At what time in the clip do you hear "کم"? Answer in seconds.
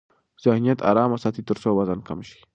2.07-2.19